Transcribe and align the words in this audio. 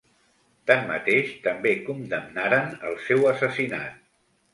Tanmateix, 0.69 1.27
també 1.43 1.73
condemnaren 1.89 2.73
el 2.89 2.97
seu 3.11 3.29
assassinat. 3.33 4.01